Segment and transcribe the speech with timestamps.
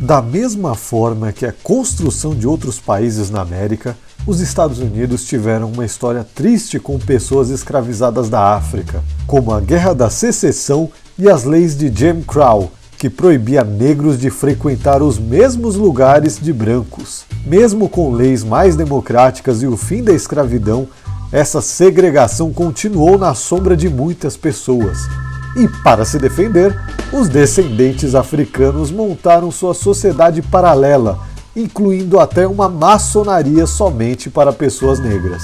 [0.00, 5.70] Da mesma forma que a construção de outros países na América, os Estados Unidos tiveram
[5.70, 11.44] uma história triste com pessoas escravizadas da África, como a Guerra da Secessão e as
[11.44, 17.24] leis de Jim Crow, que proibia negros de frequentar os mesmos lugares de brancos.
[17.46, 20.86] Mesmo com leis mais democráticas e o fim da escravidão,
[21.32, 25.08] essa segregação continuou na sombra de muitas pessoas,
[25.56, 26.78] e, para se defender,
[27.12, 31.18] os descendentes africanos montaram sua sociedade paralela,
[31.56, 35.42] incluindo até uma maçonaria somente para pessoas negras.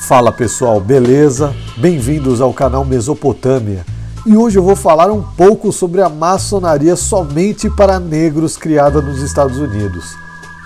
[0.00, 1.54] Fala pessoal, beleza?
[1.78, 3.86] Bem-vindos ao canal Mesopotâmia.
[4.26, 9.22] E hoje eu vou falar um pouco sobre a maçonaria somente para negros criada nos
[9.22, 10.16] Estados Unidos.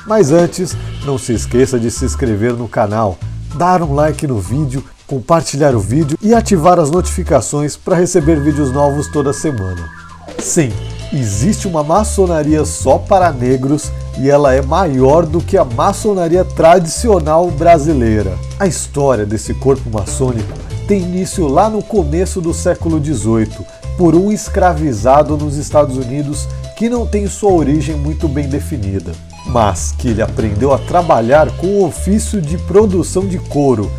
[0.07, 3.19] Mas antes, não se esqueça de se inscrever no canal,
[3.57, 8.73] dar um like no vídeo compartilhar o vídeo e ativar as notificações para receber vídeos
[8.73, 9.89] novos toda semana.
[10.39, 10.73] Sim,
[11.13, 17.51] existe uma maçonaria só para negros e ela é maior do que a maçonaria tradicional
[17.51, 18.37] brasileira.
[18.59, 20.53] A história desse corpo maçônico
[20.89, 23.67] tem início lá no começo do século XVIII,
[23.97, 29.13] por um escravizado nos Estados Unidos que não tem sua origem muito bem definida,
[29.47, 33.91] mas que ele aprendeu a trabalhar com o ofício de produção de couro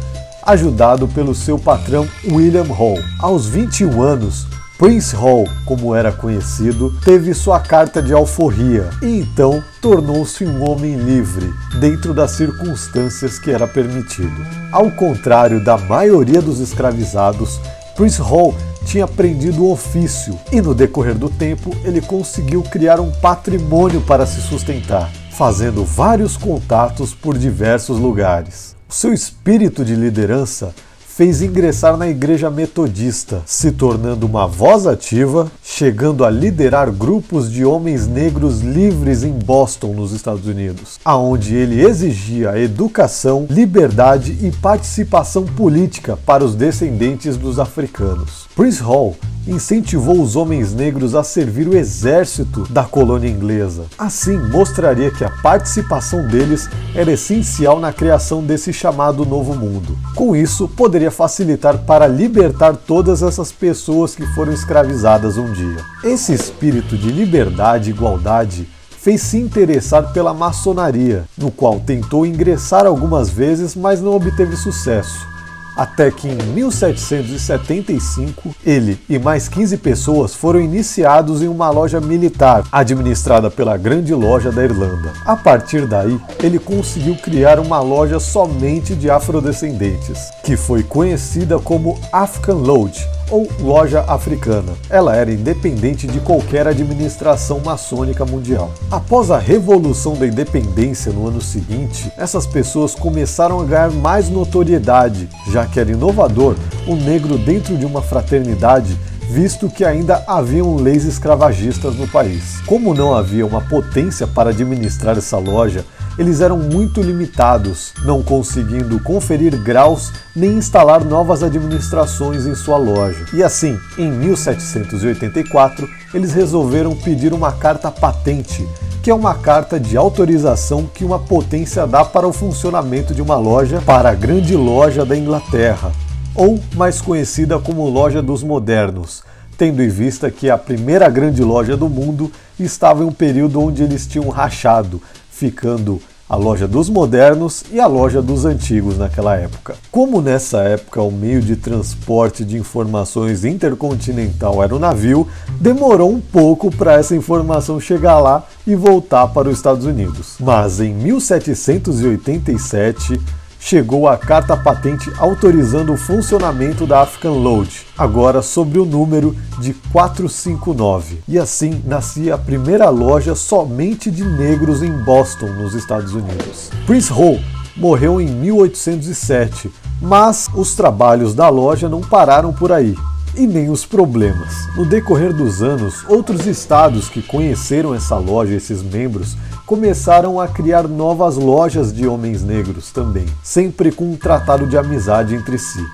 [0.48, 2.98] ajudado pelo seu patrão William Hall.
[3.20, 9.62] Aos 21 anos, Prince Hall, como era conhecido, teve sua carta de alforria e então
[9.82, 14.46] tornou-se um homem livre, dentro das circunstâncias que era permitido.
[14.72, 17.60] Ao contrário da maioria dos escravizados,
[17.96, 23.12] Prince Hall tinha aprendido o ofício e no decorrer do tempo ele conseguiu criar um
[23.12, 28.77] patrimônio para se sustentar, fazendo vários contatos por diversos lugares.
[28.90, 36.24] Seu espírito de liderança fez ingressar na Igreja Metodista, se tornando uma voz ativa, chegando
[36.24, 42.58] a liderar grupos de homens negros livres em Boston, nos Estados Unidos, aonde ele exigia
[42.58, 48.48] educação, liberdade e participação política para os descendentes dos africanos.
[48.56, 49.18] Prince Hall
[49.48, 53.86] incentivou os homens negros a servir o exército da colônia inglesa.
[53.98, 59.98] Assim, mostraria que a participação deles era essencial na criação desse chamado Novo Mundo.
[60.16, 65.78] Com isso, poderia facilitar para libertar todas essas pessoas que foram escravizadas um dia.
[66.04, 68.68] Esse espírito de liberdade e igualdade
[69.00, 75.37] fez se interessar pela maçonaria, no qual tentou ingressar algumas vezes, mas não obteve sucesso
[75.78, 82.64] até que em 1775 ele e mais 15 pessoas foram iniciados em uma loja militar
[82.72, 85.14] administrada pela Grande Loja da Irlanda.
[85.26, 92.00] A partir daí, ele conseguiu criar uma loja somente de afrodescendentes, que foi conhecida como
[92.12, 94.74] African Lodge ou loja africana.
[94.90, 98.72] Ela era independente de qualquer administração maçônica mundial.
[98.92, 105.30] Após a Revolução da Independência no ano seguinte, essas pessoas começaram a ganhar mais notoriedade,
[105.52, 106.56] já que era inovador
[106.88, 108.98] o um negro dentro de uma fraternidade
[109.30, 112.62] visto que ainda haviam leis escravagistas no país.
[112.66, 115.86] Como não havia uma potência para administrar essa loja,
[116.18, 123.26] eles eram muito limitados, não conseguindo conferir graus nem instalar novas administrações em sua loja.
[123.34, 128.68] E assim, em 1784, eles resolveram pedir uma carta patente,
[129.04, 133.38] que é uma carta de autorização que uma potência dá para o funcionamento de uma
[133.38, 135.92] loja para a grande loja da Inglaterra,
[136.34, 139.24] ou mais conhecida como Loja dos Modernos,
[139.58, 143.82] tendo em vista que a primeira grande loja do mundo estava em um período onde
[143.82, 145.02] eles tinham rachado,
[145.38, 149.76] ficando a loja dos modernos e a loja dos antigos naquela época.
[149.90, 155.26] Como nessa época o meio de transporte de informações intercontinental era o navio,
[155.62, 160.36] demorou um pouco para essa informação chegar lá e voltar para os Estados Unidos.
[160.40, 163.22] Mas em 1787,
[163.60, 169.74] chegou a carta patente autorizando o funcionamento da African Load, agora sobre o número de
[169.92, 171.20] 459.
[171.28, 176.70] E assim nascia a primeira loja somente de negros em Boston, nos Estados Unidos.
[176.86, 177.40] Prince Hall
[177.76, 179.72] morreu em 1807,
[180.02, 182.96] mas os trabalhos da loja não pararam por aí
[183.36, 184.68] e nem os problemas.
[184.76, 189.38] No decorrer dos anos, outros estados que conheceram essa loja, esses membros,
[189.68, 195.36] começaram a criar novas lojas de homens negros também, sempre com um tratado de amizade
[195.36, 195.86] entre si.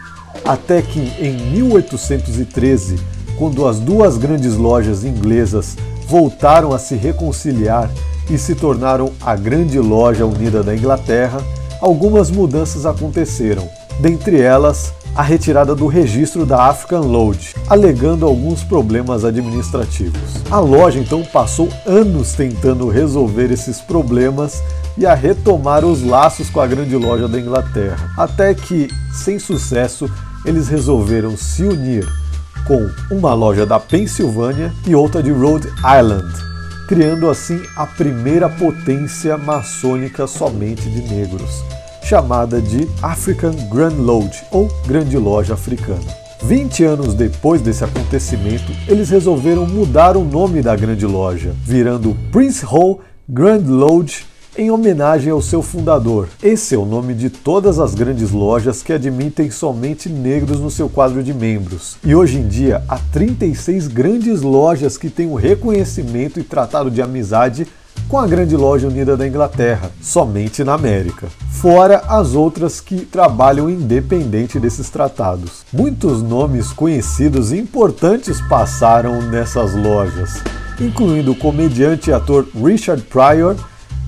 [0.46, 3.00] Até que em 1813,
[3.36, 5.76] quando as duas grandes lojas inglesas
[6.08, 7.90] voltaram a se reconciliar
[8.30, 11.42] e se tornaram a Grande Loja Unida da Inglaterra,
[11.82, 13.68] algumas mudanças aconteceram,
[14.00, 20.20] dentre elas a retirada do registro da African Load, alegando alguns problemas administrativos.
[20.50, 24.62] A loja então passou anos tentando resolver esses problemas
[24.98, 30.10] e a retomar os laços com a grande loja da Inglaterra, até que, sem sucesso,
[30.46, 32.08] eles resolveram se unir
[32.68, 36.34] com uma loja da Pensilvânia e outra de Rhode Island,
[36.88, 41.64] criando assim a primeira potência maçônica somente de negros,
[42.14, 46.06] chamada de African Grand Lodge ou Grande Loja Africana.
[46.44, 52.64] 20 anos depois desse acontecimento, eles resolveram mudar o nome da grande loja, virando Prince
[52.64, 56.30] Hall Grand Lodge em homenagem ao seu fundador.
[56.44, 60.88] Esse é o nome de todas as grandes lojas que admitem somente negros no seu
[60.88, 61.98] quadro de membros.
[62.04, 66.92] E hoje em dia, há 36 grandes lojas que têm o um reconhecimento e tratado
[66.92, 67.66] de amizade
[68.14, 71.30] com a Grande Loja Unida da Inglaterra, somente na América.
[71.50, 75.66] Fora as outras que trabalham independente desses tratados.
[75.74, 80.44] Muitos nomes conhecidos e importantes passaram nessas lojas,
[80.80, 83.56] incluindo o comediante e ator Richard Pryor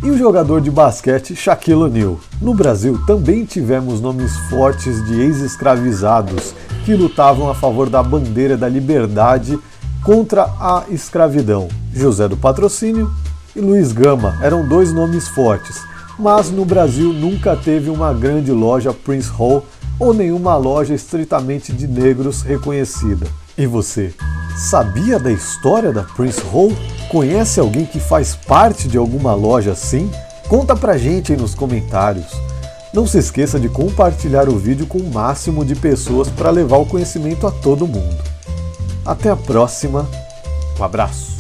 [0.04, 2.20] e o jogador de basquete Shaquille O'Neal.
[2.40, 6.54] No Brasil também tivemos nomes fortes de ex-escravizados
[6.86, 9.58] que lutavam a favor da bandeira da liberdade
[10.04, 11.68] contra a escravidão.
[11.92, 13.12] José do Patrocínio
[13.56, 15.82] e Luiz Gama eram dois nomes fortes,
[16.20, 19.66] mas no Brasil nunca teve uma grande loja Prince Hall
[20.00, 23.28] ou nenhuma loja estritamente de negros reconhecida.
[23.58, 24.14] E você,
[24.58, 26.72] sabia da história da Prince Hall?
[27.10, 30.12] Conhece alguém que faz parte de alguma loja assim?
[30.50, 32.28] Conta pra gente aí nos comentários.
[32.94, 36.86] Não se esqueça de compartilhar o vídeo com o máximo de pessoas para levar o
[36.86, 38.24] conhecimento a todo mundo.
[39.06, 40.08] Até a próxima,
[40.80, 41.35] um abraço!